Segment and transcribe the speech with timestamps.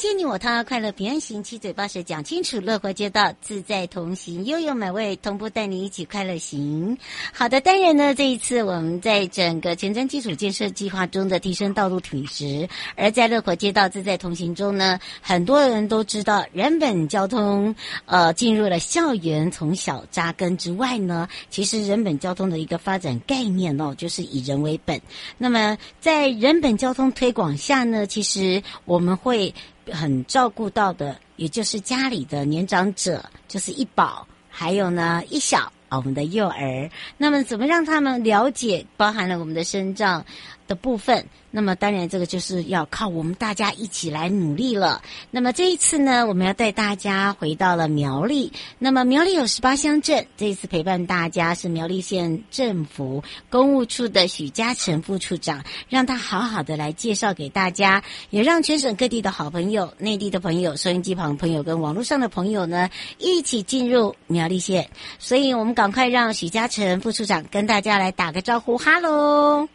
[0.00, 6.96] 迎接你我他，快乐平安行，七嘴八舌讲清楚，乐活街道自在同行，悠悠美味同步带你一起快乐行。
[7.34, 17.74] 好的，当然呢，这一次我们在整个前瞻基础建设计划中的提升道路品质，而在乐活街道自在同行中呢，很多人都知道人本交通
[18.06, 24.98] 呃进入了校园，从小扎根之外呢，其实人本交通的一个发展概念哦，就是以人为本。
[25.36, 29.54] 那么在人本交通推广下呢，其实我们会。
[29.92, 36.90] 很照顾到的，也就是家里的年长者，就是一宝，还有呢一小啊，我们的幼儿。
[37.16, 40.24] 那么，怎么让他们了解，包含了我们的身障
[40.66, 41.26] 的部分？
[41.50, 45.02] 那么当然，这个就是要靠我们大家一起来努力了。
[45.30, 48.52] 那么这一次呢，我们要带大家回到了苗栗。
[48.78, 62.88] 那么苗栗有十八乡镇，这一次陪伴大家是苗栗县政府公务处的许嘉诚副处长，让他好好的来介绍给大家，也让全省各地的好朋友、内地的朋友、收音机旁朋友跟网络上的朋友呢，
[63.18, 64.88] 一起进入苗栗县。
[65.18, 69.68] 所以我们赶快让许嘉诚副处长跟大家来打个招呼，哈喽。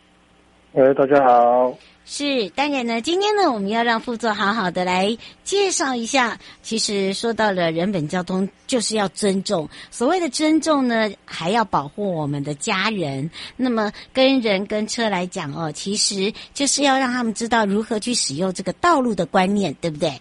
[0.76, 1.74] 喂，大家好。
[2.04, 6.38] 是，当然呢，今天呢，我们要让副座好好的来介绍一下。
[6.62, 9.70] 其实说到了人本交通，就是要尊重。
[9.90, 13.32] 所谓的尊重呢，还要保护我们的家人。
[13.56, 20.12] 那么跟人跟车来讲哦，其实就是要让他们知道如何去使用这个道路的观念，对不对？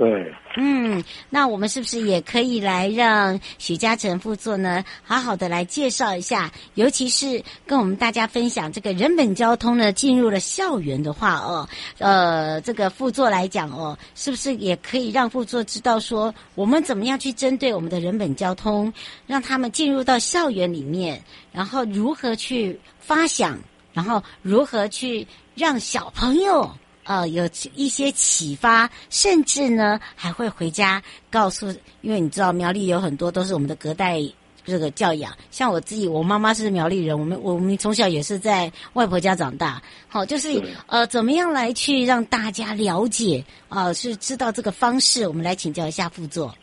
[0.00, 11.68] 对，嗯，那我们是不是也可以来让许嘉诚副座呢，好好的来介绍一下，尤其是跟我们大家分享这个人本交通呢，进入了校园的话哦，
[11.98, 18.90] 呃，这个副座来讲哦，是不是也可以让副座知道说，我们怎么样去针对我们的人本交通，
[19.26, 21.22] 让他们进入到校园里面，
[21.52, 23.58] 然后如何去发想，
[23.92, 26.70] 然后如何去让小朋友。
[27.10, 27.42] 呃，有
[27.74, 31.66] 一些启发，甚至呢还会回家告诉，
[32.02, 34.20] 因为你知道苗栗有很多都是我们的隔代
[34.64, 46.54] 这个教养，像我自己，我妈妈是苗栗人，我们我们从小也是在外婆家长大，好，就是呃，怎么样来去让大家了解啊、呃，是知道这个方式，我们来请教一下副座。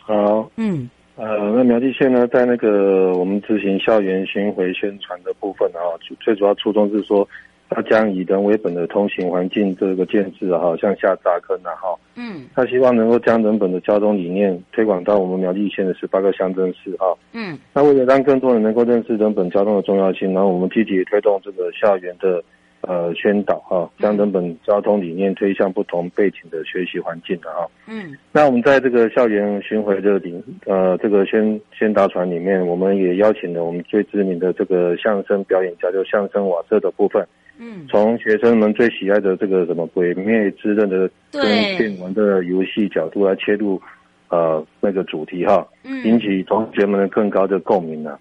[0.00, 5.84] 好，嗯，呃，那苗栗县呢，在那个我们执行校园巡回宣传的部分啊，
[6.18, 7.28] 最主要初衷是说。
[7.68, 11.94] 他将以人为本的通行环境这个建设哈，向下扎根了哈。
[12.14, 12.46] 嗯。
[12.54, 17.12] 他希望能够将人本的交通理念推广到我们苗栗县的十八个乡镇市哈。
[17.32, 17.58] 嗯。
[17.74, 22.42] 那为了让更多人能够认识人本交通的重要性，然后我们积极推动这个校园的
[22.82, 27.66] 呃宣导哈，将人本交通理念推向不同背景的学习环境的哈。
[27.88, 28.16] 嗯。
[28.30, 37.26] 那我们在这个校园巡回的领呃这个宣宣导船里面，我们也邀请了我们最知名的这个相声表演家，就相声瓦舍的部分。
[37.58, 41.42] 嗯，从学生们最喜爱的这个什么《鬼灭之刃》的跟
[41.76, 43.80] 电玩的游戏角度来切入，
[44.28, 48.18] 呃，那个主题哈，嗯，引起同学们的更高的共鸣呢。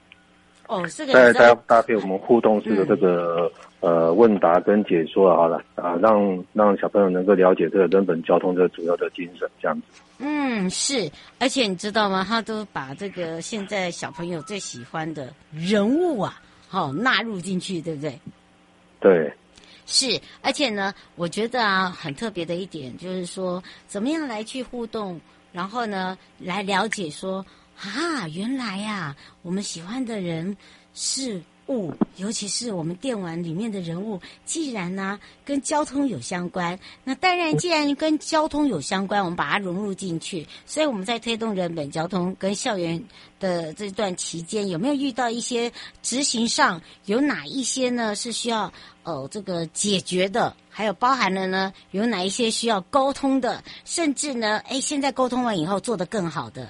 [0.67, 3.51] 哦，这个再搭搭配我们互动式的这个、
[3.81, 10.01] 嗯、呃问答跟解说好了啊，让让小朋友能够了解这个人本交通的主要的精神，这样子。
[10.17, 11.07] 嗯，是，
[11.39, 12.25] 而且你知道吗？
[12.27, 18.17] 他都把这个现在小朋友最喜欢的人物啊，好、哦、纳入进去，对不对？
[19.05, 19.31] 对，
[19.85, 25.21] 是，而且呢，我觉得啊，很特别的一点就是说，怎么样来去互动，
[25.51, 27.45] 然后呢，来了解说，
[27.77, 30.57] 啊，原来呀、我们喜欢的人
[30.95, 31.39] 是。
[31.67, 40.45] 物，尤其是我们电玩里面的人物，既然呢、跟交通有相关，那当然既然跟交通有相关，我们把它融入进去。
[40.65, 43.03] 所以我们在推动人本交通跟校园
[43.39, 45.71] 的这段期间，有没有遇到一些
[46.01, 48.71] 执行上有哪一些呢是需要
[49.03, 50.55] 呃这个解决的？
[50.69, 53.63] 还有包含了呢有哪一些需要沟通的？
[53.85, 56.69] 甚至呢，哎，现在沟通完以后做得更好的？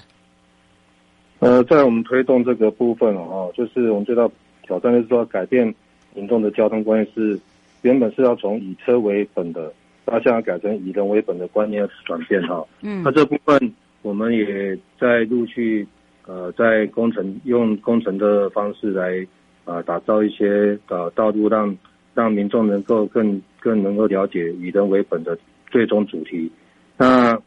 [1.40, 4.30] 呃，在我们推动这个部分哦，就是我们知道。
[4.66, 5.74] 挑战就是说，改变
[6.14, 7.38] 民众的交通观念是
[7.82, 9.72] 原本是要从以车为本的，
[10.04, 12.64] 那现在改成以人为本的观念转变哈。
[12.82, 13.72] 嗯，那这部分
[14.02, 15.86] 我们也在陆续
[16.26, 19.26] 呃在工程用工程的方式来
[19.64, 21.66] 啊、呃、打造一些呃道路让，
[22.14, 25.38] 让让民众能够更更能够了解以人为本的
[25.70, 26.50] 最终主题。
[26.96, 27.38] 那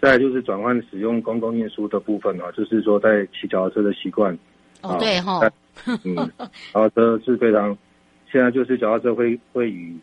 [0.00, 4.38] 再来就是转换使用公共运输的部分啊，就是说在骑脚踏车的习惯。
[4.84, 5.40] 哦，对哈。
[6.04, 6.14] 嗯，
[6.72, 7.76] 然后车是非常，
[8.30, 9.96] 现在就是脚踏车会会与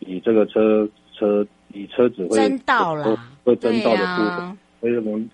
[0.00, 5.30] 以这个车车以车子会争道了，会争道的部分，啊、所以我们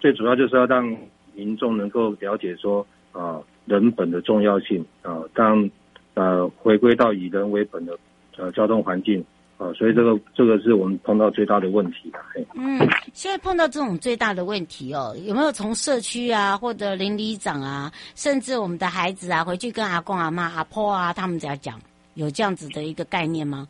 [0.00, 0.96] 最主要就是要让
[1.34, 5.68] 民众能够了解说啊人本的重要性啊，当
[6.14, 7.96] 呃回归到以人为本的
[8.36, 9.24] 呃交通环境。
[9.58, 12.18] 啊，所以这个这个是我们碰到最大的问题的。
[12.54, 12.78] 嗯，
[13.12, 21.76] 现在碰到这种最大的问题哦，有没有从社区啊，或者邻里长啊，甚至我们的孩子啊，回去跟阿公阿妈、阿婆啊，他们家讲，
[22.14, 23.66] 有这样子的一个概念吗？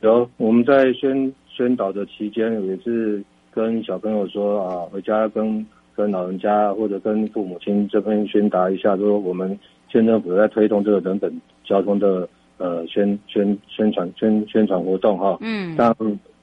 [0.00, 3.22] 有，我们在宣宣导的期间，也是
[3.52, 5.64] 跟小朋友说啊，回家跟
[5.94, 9.56] 跟老人家或者跟父母亲这边宣达一下，说我们
[9.92, 12.28] 县政府在推动这个人本交通的。
[12.58, 15.94] 呃，宣宣宣传宣宣传活动哈，嗯，让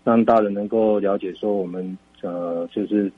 [0.04, 3.12] 让大人能够了解说，我们呃，就是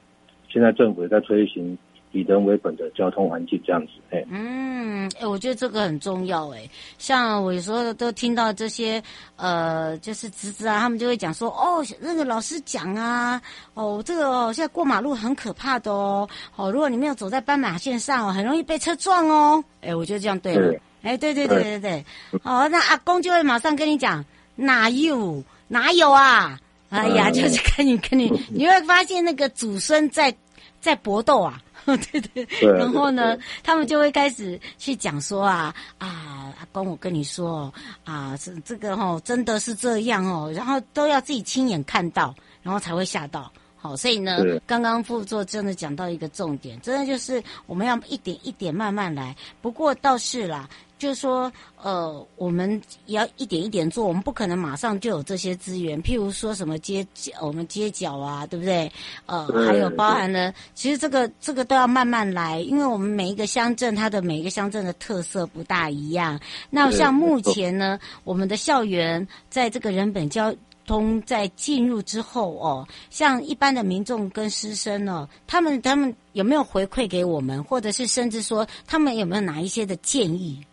[0.48, 1.78] 现在政府也在推行
[2.12, 6.70] 以人为本的交通环境这样子，哎，嗯，哎，我觉得这个很重要，哎，
[7.00, 9.02] 像我有时候都听到这些
[9.36, 13.42] 呃，就是侄子啊，他们就会讲说，哦，那个老师讲啊，
[13.74, 20.80] 哦，这个哦，现在过马路很可怕的哦，哦，如果你没有走在斑马线上哦，很容易被车撞哦，哎，我觉得这样对了。
[21.04, 22.06] 哎，对对对对对，
[22.44, 26.60] 哦，那阿公就会马上跟你讲，哪有哪有啊？
[26.90, 30.32] 哎呀，就是跟你跟你，你会发现那个祖孙在
[30.80, 32.48] 在搏斗啊， 对对，
[32.78, 37.74] 然后呢，他们就会开始去讲说啊啊，阿公，我跟你说
[38.06, 43.52] 啊，这这个哦，真的是这样哦，然后都要自己亲眼看到，然后才会吓到。
[43.76, 49.36] 好，所以呢，刚刚副座真的讲到一个重点，真的就是我们要一点一点慢慢来。
[49.64, 50.70] 不过倒是啦。
[51.04, 51.52] 就是说，
[51.82, 56.02] 呃，我们也要一点一点做，我们不可能马上就有这些资源。
[56.02, 57.06] 譬如说什么街，
[57.42, 58.90] 我们街角啊，对不对？
[59.26, 66.40] 呃，还有包含了，其实这个这个都要慢慢来，因为我们每一个乡镇，它的每一个乡镇的特色不大一样。
[66.70, 70.56] 那像目前呢，我们的校园在这个人本交
[70.88, 80.66] 通在进入之后哦，像一般的民众跟师生哦，他们他们有没有回馈给我们，或者是甚至说他们有没有哪一些的建议？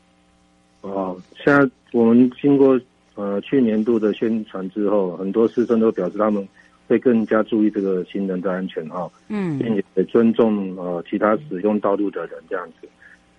[0.83, 2.81] 哦，现在我们经过
[3.15, 6.49] 呃去年度的宣传之后，很多师生都表示他们
[6.89, 12.89] 会更加注意这个行人的安全哈、哦，嗯，并且尊重呃其他使用道路的人这样子。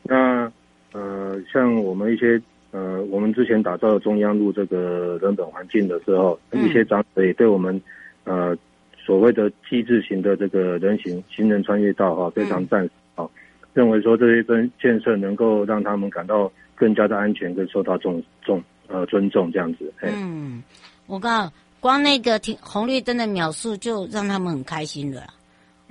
[0.03, 0.51] 那
[0.93, 2.39] 呃像我们一些
[2.69, 7.81] 呃我们之前打造的中央路这个人本环境的时候，嗯、一些长者也对我们
[8.23, 8.55] 呃
[9.03, 13.27] 所谓的 T 字型的这个人行行人穿越道哈、哦、非常赞同，
[13.73, 16.51] 认为说这些建建设能够让他们感到。
[16.81, 19.93] 更加的安全，跟受到重重呃尊重这样子。
[20.01, 20.63] 嗯，
[21.05, 25.27] 我告诉，光那个停红绿灯的秒数就让他们很开心了。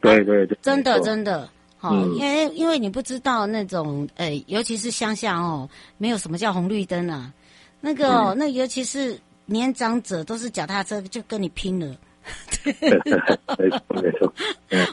[0.02, 7.32] 对对对，真的真的，好、嗯，因为因为你不知道那种呃，尤其是乡下哦，没有什么叫红绿灯啊。
[7.80, 9.16] 那个、哦嗯、那尤其是
[9.46, 11.96] 年长者都是脚踏车，就跟你拼了。
[12.64, 12.74] 对
[13.58, 14.32] 没错没错，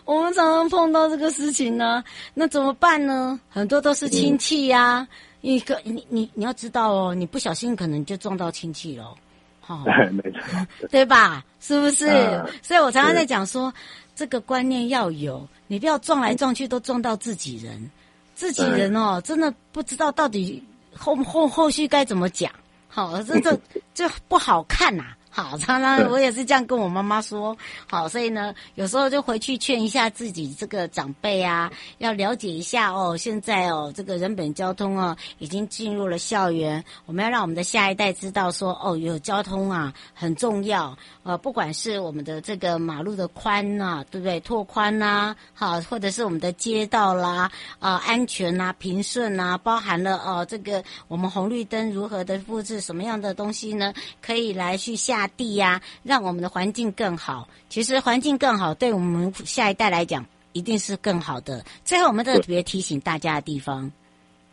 [0.06, 2.04] 我们常常碰到这个事情呢，
[2.36, 3.40] 那怎么办呢？
[3.50, 5.02] 很多都是亲戚呀、啊。
[5.02, 5.08] 嗯
[5.56, 9.16] 一个你你你要知道哦，你不小心可能就撞到亲戚了，
[9.62, 11.44] 好、 哦，没错，对吧？
[11.60, 12.08] 是不是？
[12.08, 13.74] 啊、所以我常常在讲说，
[14.16, 17.90] 这个观念要有，你不要撞来撞去都撞到自己人，
[18.36, 20.64] 自己人哦，真的不知道到底
[20.96, 22.52] 后后后续该怎么讲，
[22.90, 23.60] 好，这这
[23.94, 25.17] 这不好看呐、啊。
[25.38, 27.56] 好，常常我也是这样跟我妈妈说。
[27.88, 33.16] 好，所以呢，有时候就回去劝一下自己这个长辈啊，要了解一下哦。
[33.16, 40.98] 现在哦，这个人本交通啊，已经进入了校园，我们要让我们的下一代知道说，哦，有交通啊很重要。
[41.22, 44.40] 呃，不管是我们的这个马路的宽呐、啊，对不对？
[44.40, 53.94] 拓宽呐、啊，好，或者是我们的街道啦，啊、呃，安全呐、啊，平顺呐、啊，包含了哦、呃，这个我们红绿灯如何的布置，什么样的东西呢？
[54.20, 57.48] 可以来去下地呀、啊，让我们的环境更好。
[57.70, 61.64] 其实环境更好，对我们下一代来讲，一定是更好的。
[61.84, 63.92] 最后，我们特别提醒大家的地方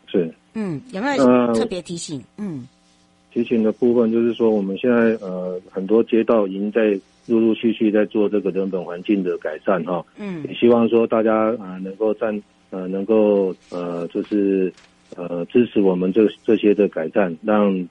[0.07, 2.19] 是，嗯，有没有特别提醒？
[2.37, 2.69] 呃、嗯。
[3.33, 12.41] 提醒的部分就是说，我们现在呃很多街道已经在陆陆续续在做这个人本环境的改善哈，嗯，也希望说大家呃能够站
[12.71, 14.73] 呃能够呃就是
[15.17, 17.89] 呃支持我们这这些的改善，让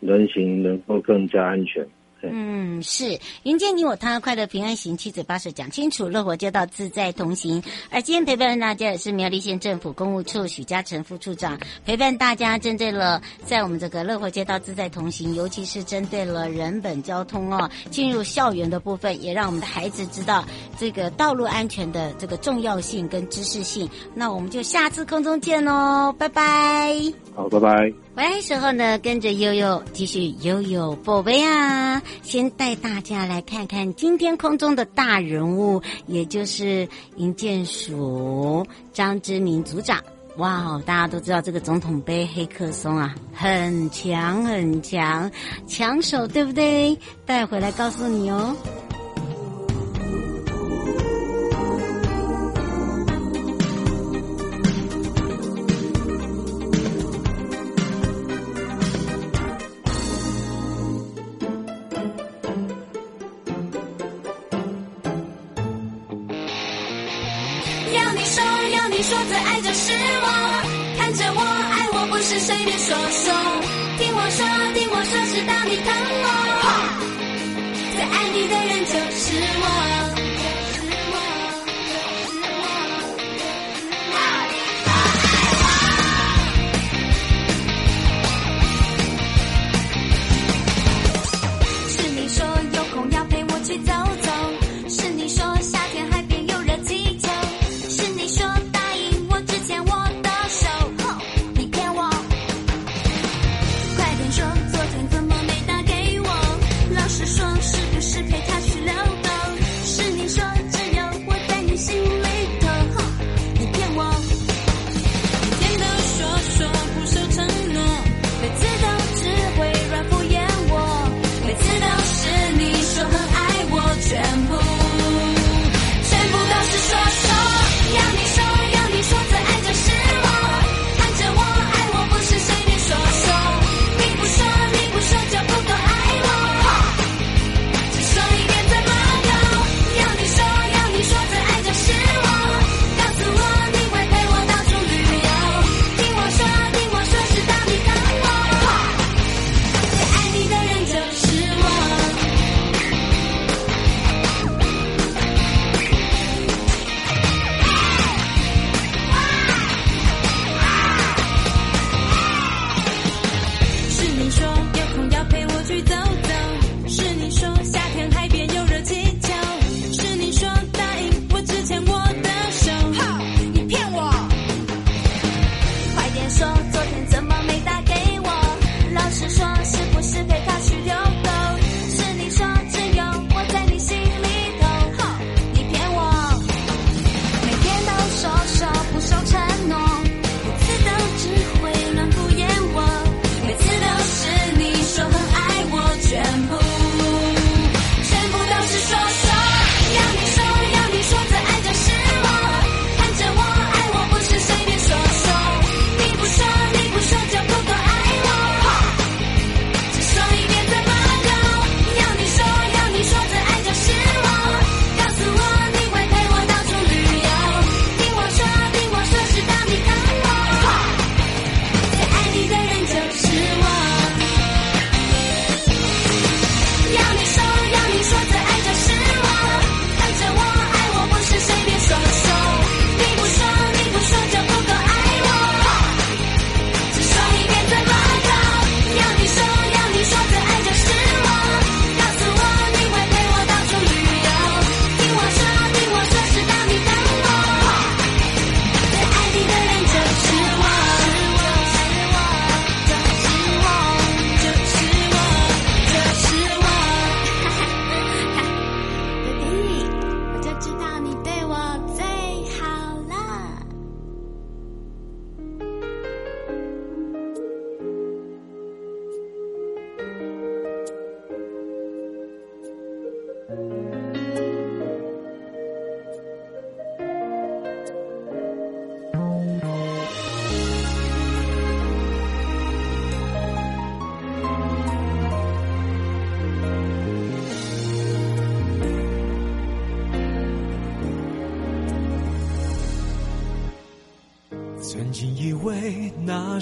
[0.00, 1.86] 人行能够更加安全。
[2.22, 7.62] 嗯，是迎接你我他，快乐平安行，七嘴八舌讲清楚，乐活街道自在同行。
[7.90, 20.44] 而今天陪伴大家的是苗栗县政府公务处许嘉诚副处长，陪伴大家针对了在我们这个乐活街道自在同行，尤其是针对了人本交通哦，进入校园的部分，也让我们的孩子知道
[20.78, 23.88] 这个道路安全的这个重要性跟知识性。
[24.14, 27.25] 那我们就下次空中见喽，拜拜。
[27.36, 27.92] 好，拜拜。
[28.16, 40.02] 回来时候呢，跟着悠悠继续悠悠宝贝啊，先带大家来看看今天空中的大人物，也就是银建署张之明组长。
[40.38, 45.30] 哇哦，大家都知道这个总统杯黑客松啊，很强很强，
[45.66, 46.98] 抢手对不对？
[47.26, 48.56] 带回来告诉你哦。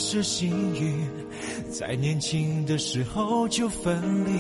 [0.07, 1.09] 是幸运，
[1.71, 4.33] 在年轻的时候就分离，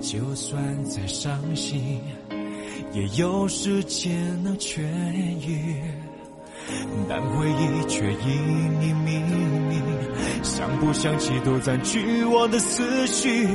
[0.00, 2.00] 就算再伤心，
[2.92, 4.12] 也有时间
[4.42, 4.82] 能痊
[5.46, 5.80] 愈。
[7.08, 9.20] 但回忆却隐隐秘
[9.68, 9.80] 密，
[10.42, 13.46] 想不想起都占据我的思绪。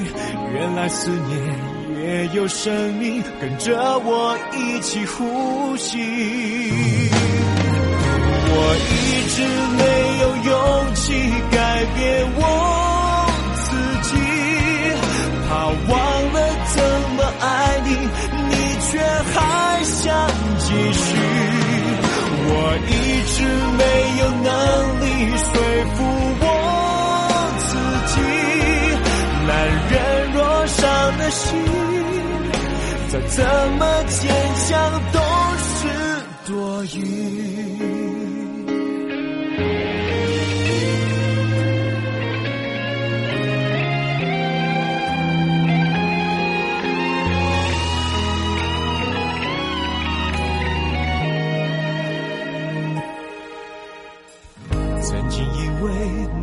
[0.54, 7.27] 原来思念也有生命，跟着我一起呼吸。
[8.50, 8.56] 我
[8.90, 8.94] 一
[9.36, 9.38] 直
[9.78, 9.82] 没
[10.22, 10.52] 有勇
[10.96, 11.04] 气
[11.52, 11.58] 改
[11.96, 12.00] 变
[12.36, 12.42] 我
[13.66, 13.68] 自
[14.08, 14.10] 己，
[15.48, 15.50] 怕
[15.88, 15.94] 忘
[16.34, 16.36] 了
[16.74, 16.76] 怎
[17.16, 17.46] 么爱
[17.86, 17.90] 你，
[18.50, 18.90] 你却
[19.34, 19.36] 还
[19.84, 19.96] 想
[20.60, 21.06] 继续。
[22.50, 22.52] 我
[22.88, 22.92] 一
[23.34, 23.38] 直
[23.78, 23.82] 没
[24.20, 24.50] 有能
[25.02, 25.06] 力
[25.38, 25.46] 说
[25.96, 25.98] 服
[26.40, 26.44] 我
[27.68, 27.70] 自
[28.14, 28.16] 己，
[29.48, 29.50] 男
[29.92, 29.94] 人
[30.34, 30.38] 若
[30.68, 30.78] 伤
[31.18, 31.46] 了心，
[33.10, 33.36] 再怎
[33.78, 34.18] 么坚
[34.68, 34.70] 强
[35.12, 35.16] 都
[35.76, 35.78] 是
[36.46, 36.52] 多
[36.96, 37.67] 余。
[55.08, 55.90] 曾经以为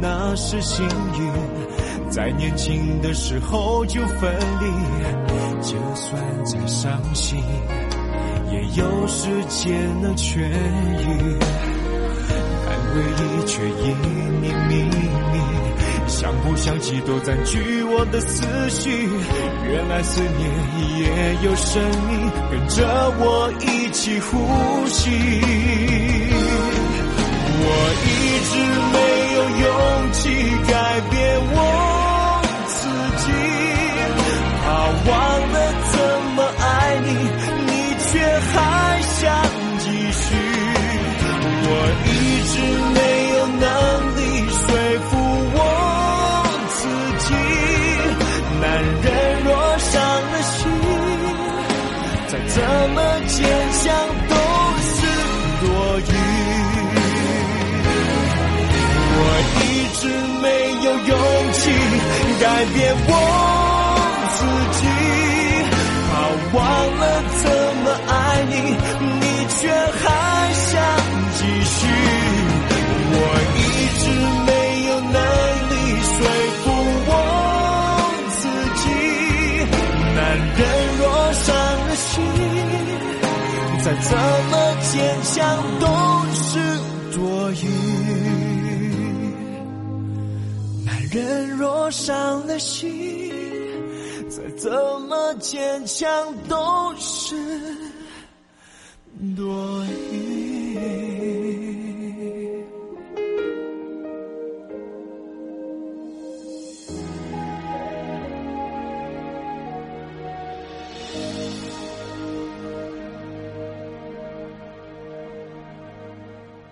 [0.00, 4.64] 那是幸运，在年轻的时候就分离，
[5.60, 7.38] 就算再伤心，
[8.50, 11.36] 也有时间能痊愈。
[12.66, 13.88] 但回忆却隐
[14.44, 14.90] 隐秘密，
[16.06, 19.06] 想不想起都占据我的思绪。
[19.70, 20.40] 原来思念
[21.00, 25.10] 也有生命，跟着我一起呼吸。
[27.66, 27.70] 我
[28.04, 28.06] 一
[35.06, 35.12] 忘
[35.52, 35.56] 了
[35.92, 35.94] 怎
[36.34, 36.62] 么爱
[37.04, 37.08] 你，
[37.66, 37.70] 你
[38.04, 38.12] 却
[38.52, 38.54] 还
[39.02, 39.22] 想
[39.78, 40.24] 继续。
[41.66, 41.68] 我
[42.06, 42.08] 一
[42.52, 42.54] 直
[42.94, 42.98] 没
[43.30, 43.66] 有能
[44.16, 44.58] 力说
[45.08, 45.10] 服
[45.54, 45.58] 我
[46.70, 46.78] 自
[47.24, 47.26] 己，
[48.60, 48.64] 男
[49.02, 49.06] 人
[49.44, 49.92] 若伤
[50.32, 50.58] 了心，
[52.28, 52.54] 再怎
[52.94, 53.36] 么坚
[53.72, 53.82] 强
[54.28, 54.32] 都
[54.80, 54.96] 是
[55.60, 55.64] 多
[56.00, 56.12] 余。
[59.16, 59.18] 我
[59.60, 59.62] 一
[59.98, 60.02] 直
[60.42, 60.44] 没
[60.84, 61.12] 有勇
[61.52, 61.60] 气
[62.40, 62.76] 改变
[63.08, 63.12] 我，
[66.54, 66.62] 忘
[66.96, 67.02] 了
[67.42, 67.42] 怎
[67.82, 68.12] 么爱
[68.48, 68.52] 你，
[69.20, 70.02] 你却还
[70.52, 70.70] 想
[71.34, 71.76] 继续。
[73.16, 73.18] 我
[73.56, 73.60] 一
[73.98, 74.02] 直
[74.46, 74.50] 没
[74.88, 75.18] 有能
[75.70, 75.72] 力
[76.10, 76.16] 说
[76.62, 76.64] 服
[77.06, 77.12] 我
[78.38, 78.38] 自
[78.80, 78.84] 己，
[80.14, 80.18] 男
[80.56, 80.60] 人
[80.98, 81.44] 若伤
[81.88, 82.12] 了心，
[83.84, 84.10] 再怎
[84.50, 84.92] 么坚
[85.24, 85.34] 强
[85.80, 85.82] 都
[86.34, 86.42] 是
[87.16, 87.18] 多
[87.52, 87.62] 余。
[90.84, 93.23] 男人若伤了心，
[94.56, 94.70] 怎
[95.08, 96.08] 么坚强
[96.48, 97.36] 都是
[99.36, 100.34] 多余。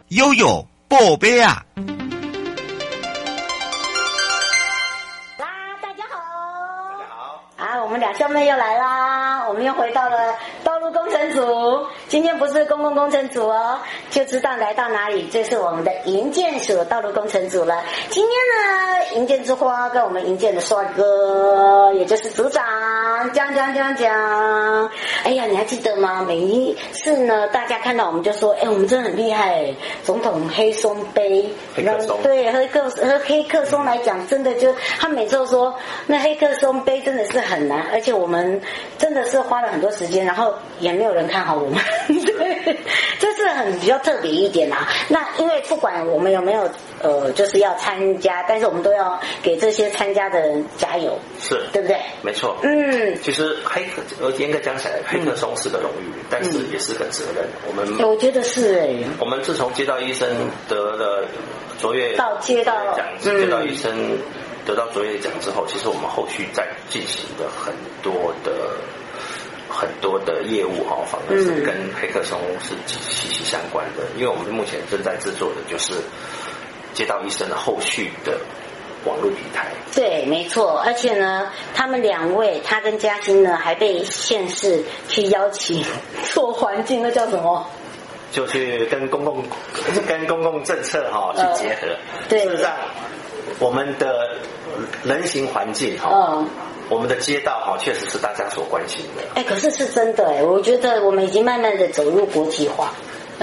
[0.08, 1.64] 悠悠，宝贝啊！
[12.62, 15.28] 是公共工程组哦，就知道来到哪里。
[15.32, 17.82] 这是我们的营建署道路工程组了。
[18.08, 22.62] 今天呢，营建之花跟我们营建的帅哥，也就是组长
[23.32, 24.88] 讲讲讲讲。
[25.24, 26.24] 哎呀，你还记得吗？
[26.26, 35.74] 每一次呢，大家看到我们就说：“哎，我们真的很厉害。”总统黑松杯，黑松，对，和客和黑客松来讲，真的就他每次都说，
[36.06, 37.88] 那黑客松杯真的是很难。
[37.92, 38.60] 而且我们
[38.98, 42.51] 真的是花了很多时间，然后也没有人看好我们，对，
[43.18, 44.88] 这是很比较特别一点啊。
[45.08, 46.68] 那因为不管我们有没有
[47.00, 51.96] 呃，就是要参加，但是我们都要给这些参加的人加油，是对不对？
[52.22, 57.44] 没错，嗯，其实黑客呃严格讲起来，黑客松是个荣誉，嗯、但是也是个责任。
[57.66, 60.28] 我们我觉得是哎，我们自从接到医生
[60.68, 61.24] 得了
[61.80, 64.18] 卓越到接到奖，接到医生。
[64.64, 68.52] 得到卓越奖之后，其实我们后续在进行的很多的
[69.72, 74.02] 很多的业务哈，反而是跟黑客松是息息相关的。
[74.16, 75.94] 因为我们目前正在制作的就是
[76.92, 78.38] 街道医生的后续的
[79.06, 79.68] 网络平台。
[79.94, 80.78] 对，没错。
[80.84, 85.82] 而且呢，他们两位，他跟嘉欣呢，还被县市去邀请
[86.32, 87.66] 做环境，那叫什么？
[88.30, 89.42] 就去跟公共
[90.06, 91.86] 跟公共政策哈去结合。
[91.88, 91.96] 呃、
[92.28, 92.44] 对。
[92.44, 92.72] 事实上。
[93.58, 94.36] 我们的
[95.04, 96.46] 人行环境哈，嗯，
[96.88, 99.22] 我们的街道哈，确实是大家所关心的。
[99.34, 102.92] 哎，可是是真的哎，我觉得我们已经慢慢的走入国际化。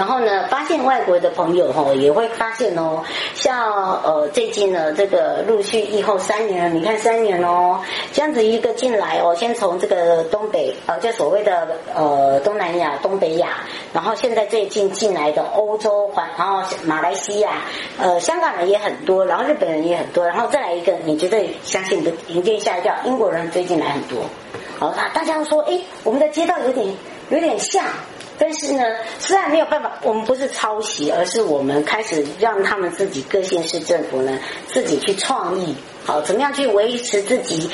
[0.00, 3.02] 然后呢，发现外国的朋友哈也会发现哦，
[3.34, 7.78] 像呃最近呢这个陆续以后三年，你看三年哦，
[8.10, 13.58] 这样子一个进来哦，先从这个东北呃，就所谓的呃东南亚、东北亚，
[13.92, 17.60] 然后现在最近进来的欧洲环，然后马来西亚，
[17.98, 22.10] 呃香港人也很多，然后日本人也很多，然后再来一个，你绝对相信的？
[22.28, 24.20] 迎接吓一跳，英国人最近来很多。
[24.78, 26.86] 好，那大家都说，哎，我们的街道有点
[27.28, 27.84] 有点像。
[28.40, 28.82] 但是呢，
[29.18, 35.76] 虽然没有办法，我们不是抄袭，而是我们开始让他们自己各县市政府呢自己去创意，
[36.06, 37.68] 好，怎么样去维持自己。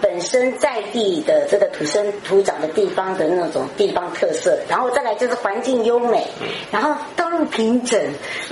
[0.00, 6.26] 本身在地的这个土生土长的地方的那种地方特色，然后再来就是环境优美，
[6.70, 8.00] 然后道路平整。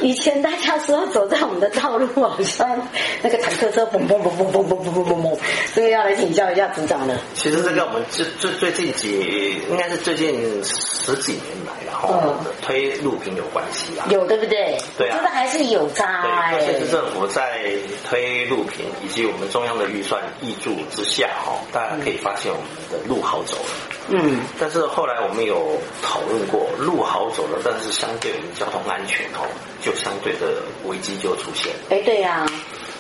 [0.00, 2.88] 以前大家说走在我们的道路，好像
[3.22, 5.38] 那个坦克车嘣嘣嘣嘣嘣嘣嘣嘣嘣，
[5.74, 7.18] 这个要来请教一下组长了。
[7.34, 14.06] 其实这个我们最最最近几，应该是最近十几年来，然后推路平有关系啊。
[14.11, 14.76] 有对不对？
[14.96, 16.61] 对啊，这个还是有差哎。
[16.61, 17.61] 县市政府在
[18.08, 21.28] 推路平以及我们中央的预算挹注之下。
[21.38, 23.70] 好，大家可以发现我们的路好走了。
[24.11, 29.46] 嗯，但是后来我们有讨论过，路好走了，但是相对我们交通安全哦，
[29.83, 31.72] 就相对的危机就出现。
[31.90, 32.46] 哎，对呀、啊。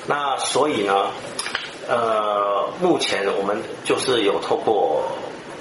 [0.06, 1.10] 那所以呢，
[1.88, 5.04] 呃，目前我们就是有透过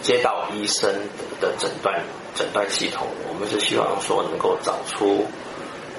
[0.02, 0.94] 街道医生
[1.42, 2.02] 的诊断
[2.36, 5.26] 诊断系统，我们是希望说能够找出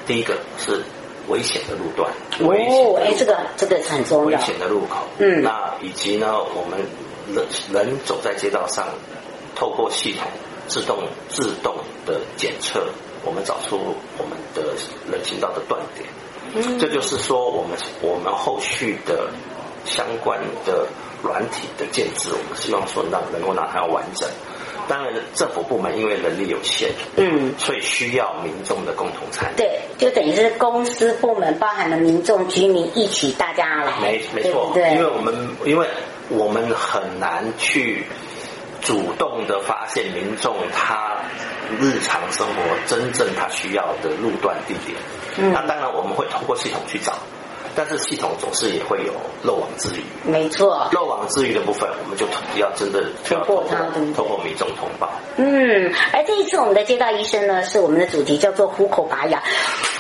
[0.07, 0.83] 第一个是。
[1.29, 2.11] 危险的路段，
[2.41, 4.39] 哦，哎，这个这个很重要。
[4.39, 6.81] 危险的路口，嗯，那以及呢，我们
[7.35, 8.87] 人人走在街道上，
[9.55, 10.27] 透过系统
[10.67, 12.87] 自动自动的检测，
[13.25, 13.79] 我们找出
[14.17, 14.75] 我们的
[15.11, 16.09] 人行道的断点。
[16.55, 19.29] 嗯，这就是说，我们我们后续的
[19.85, 20.87] 相关的
[21.23, 24.29] 软体的建制，我们希望说让能够让它完整。
[24.89, 29.57] 当然，政府部门因为人力有限，嗯，所以需要民众的共同参与。
[29.57, 33.93] 对，就等于是公司部门包含了民众、居民一起，大家来。
[34.01, 35.87] 没没错，对，对，因为我们因为
[36.31, 38.05] 我们很难去
[38.81, 41.19] 主动的发现民众他
[41.79, 44.99] 日常生活真正他需要的路段地点。
[45.37, 47.13] 嗯，那当然我们会通过系统去找。
[47.79, 49.13] 但是系统总是也会有
[49.45, 50.89] 漏网之鱼，没错。
[50.91, 52.27] 漏网之鱼的部分，我们就
[52.61, 53.77] 要真的突破它，
[54.17, 55.09] 透过民众通报。
[55.37, 59.39] 嗯，而这一次我们的街道医生呢，是我们的主题叫做虎口拔牙。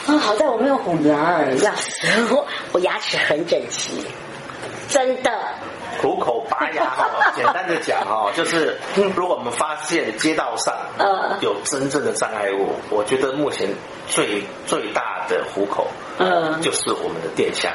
[0.08, 2.44] 啊，好在我没有虎牙，要死我！
[2.72, 4.02] 我牙齿很整齐，
[4.88, 5.30] 真的。
[6.02, 8.76] 虎口拔牙哈， 简单的讲哈，就是
[9.14, 10.74] 如果我们发现街道上
[11.40, 13.68] 有真正的障碍物，我觉得目前
[14.08, 15.86] 最最大的虎口，
[16.18, 17.72] 嗯，就是我们的电箱。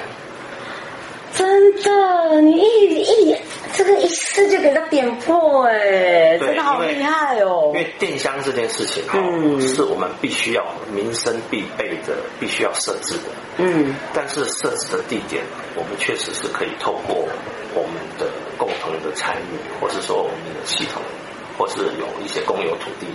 [1.35, 3.35] 真的，你一一
[3.73, 7.71] 这个一试就给它点破，哎，真的好厉害哦！
[7.73, 13.23] 因为电箱这件事情哈，嗯，是我们必须要民生必备的，必须要设置的。
[13.57, 15.43] 嗯，但是设置的地点，
[15.75, 17.27] 我们确实是可以透过
[17.73, 21.01] 我们的共同的参与，或是说我们的系统，
[21.57, 23.07] 或是有一些公有土地。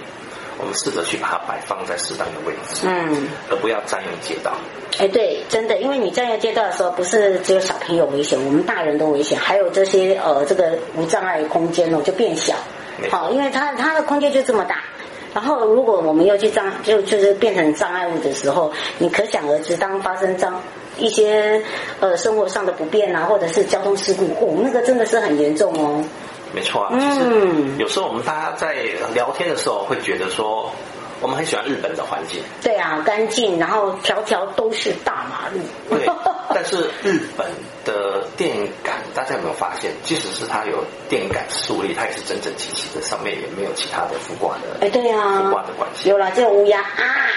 [0.58, 4.52] 我们试着去把它摆放在适当的位置，嗯，而不要占用街道。
[4.98, 12.54] 哎，对，真的，因为你占用街道的时候，不是只有小朋友危险，我们大人都危险，还有这些呃，这个无障碍空间哦就变小。
[13.08, 14.82] 好，因为它它的空间就这么大，
[15.32, 20.60] 然后如果我们又去障，就就是变成障碍物的时候，你可想而知，当发生障
[20.96, 21.62] 一些
[22.00, 26.02] 呃生活上的不便啊，或者是交通事故，哦，那个真的是很严重哦。
[26.52, 28.74] 没错啊，就是有时候我们大家在
[29.14, 30.72] 聊天的时候会觉得说，
[31.20, 32.40] 我们很喜欢日本的环境。
[32.62, 35.60] 对啊，干净，然后条条都是大马路。
[35.90, 36.08] 对，
[36.54, 37.46] 但是日本
[37.84, 44.78] 的电杆，大家有没有发现，即使是它有电杆树立，它也是整整齐齐的，上面也没有其他的浮挂的。
[44.80, 46.08] 哎，对啊，浮挂的关系。
[46.08, 47.28] 有啦，这个乌鸦啊，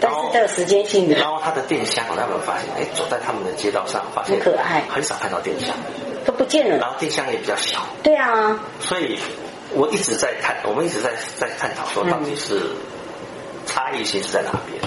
[0.00, 1.16] 但是都有时间性的。
[1.16, 2.64] 然后它的电箱，大家有没有发现？
[2.76, 5.76] 哎，走在他们的街道上，发现很可爱，很少看到电箱。
[6.26, 7.86] 都不见了，然后电箱也比较小。
[8.02, 9.18] 对啊，所以
[9.72, 12.60] 我一直在探，我们一直在在探讨说，到底是
[13.66, 14.82] 差异性是在哪边？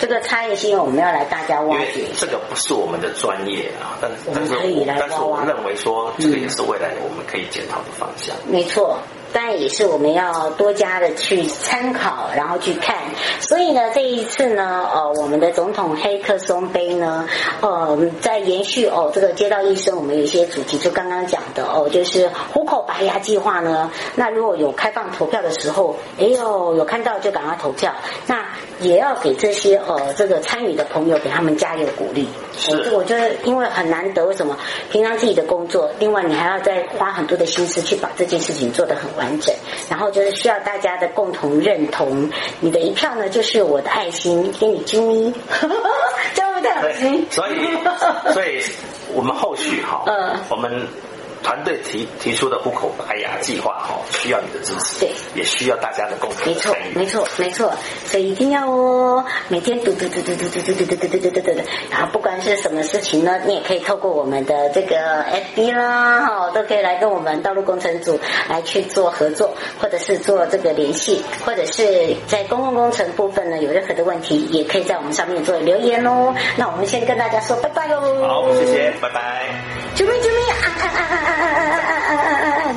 [0.00, 2.04] 这个差异性我们要来大家挖掘。
[2.18, 4.52] 这个不是我们的专业啊，但但是
[4.86, 8.34] 但是我认为说，这个也是未来我们可以检讨的方向。
[8.46, 8.98] 没错。
[9.34, 12.96] 当然也是我们要多加的去参考，然后去看。
[13.40, 17.28] 所以呢，这一次呢，呃，我们的总统黑客松杯呢，
[17.60, 23.90] 呃，在延续哦，这个街道医生，我们有一些主题，就刚刚讲的哦，就是虎口拔牙计划呢。
[24.14, 27.92] 那如果有开放投票的时候，哎呦，有看到就赶快投票。
[28.28, 28.46] 那
[28.80, 32.28] 也要给这些呃这个参与的朋友给他们加油鼓励。
[32.56, 32.92] 是。
[32.92, 34.56] 我觉得因为很难得，为什么？
[34.90, 39.23] 平常自己的工作，另外你还要再花很多的心思去把这件事情做得很完。
[39.24, 39.54] 完整。
[39.88, 45.34] 然后就是需要大家的共同认同，你的一票呢，就是我的爱心，给你啾咪，
[46.34, 47.26] 这样会不会太恶心？
[47.30, 48.62] 所以，所以
[49.14, 50.86] 我们后续哈，嗯，我们。
[51.44, 56.46] 团队提提出的户口白牙计划哈，需要你的支持，对，也需要大家的共同。
[56.46, 57.72] 没错，没错，没错，
[58.06, 64.96] 所以一定要哦，每天嘟嘟嘟嘟嘟嘟嘟嘟嘟嘟嘟嘟嘟，然后不管是什么事情呢，你也可以透过我们的这个
[65.54, 76.34] FB 啦，哈，都可以来跟我们道路工程组来去做合作，或者是做这个联系，或者是在公共工程部分呢，有任何的问题，也可以在我们上面做留言哦。
[76.56, 78.00] 那我们先跟大家说拜拜喽。
[78.26, 79.73] 好，谢谢，拜拜。
[79.94, 82.74] 啾咪啾咪，啊啊啊啊啊啊啊啊啊！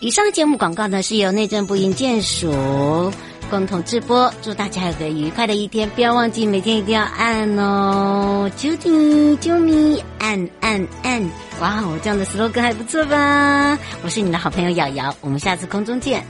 [0.00, 3.10] 以上的节目广告呢，是由内政部营建署
[3.48, 4.30] 共同直播。
[4.42, 11.22] 祝大家有个愉快的一天，不要忘记每天一定要按哦，啾咪啾咪，按按按！
[11.60, 13.78] 哇，我这样的 slogan 还不错吧？
[14.02, 16.22] 我是你的好朋友瑶瑶，我们下次空中见。